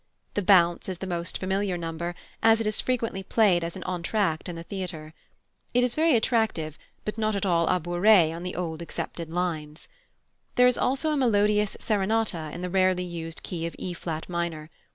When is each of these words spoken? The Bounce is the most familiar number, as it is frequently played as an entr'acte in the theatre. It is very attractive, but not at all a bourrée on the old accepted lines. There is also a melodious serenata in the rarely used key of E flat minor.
The 0.33 0.41
Bounce 0.41 0.89
is 0.89 0.97
the 0.97 1.05
most 1.05 1.37
familiar 1.37 1.77
number, 1.77 2.15
as 2.41 2.59
it 2.59 2.65
is 2.65 2.81
frequently 2.81 3.21
played 3.21 3.63
as 3.63 3.75
an 3.75 3.83
entr'acte 3.83 4.49
in 4.49 4.55
the 4.55 4.63
theatre. 4.63 5.13
It 5.75 5.83
is 5.83 5.93
very 5.93 6.15
attractive, 6.15 6.75
but 7.05 7.19
not 7.19 7.35
at 7.35 7.45
all 7.45 7.67
a 7.67 7.79
bourrée 7.79 8.33
on 8.35 8.41
the 8.41 8.55
old 8.55 8.81
accepted 8.81 9.29
lines. 9.29 9.87
There 10.55 10.65
is 10.65 10.75
also 10.75 11.11
a 11.11 11.17
melodious 11.17 11.77
serenata 11.79 12.51
in 12.51 12.63
the 12.63 12.69
rarely 12.71 13.03
used 13.03 13.43
key 13.43 13.67
of 13.67 13.75
E 13.77 13.93
flat 13.93 14.27
minor. 14.27 14.71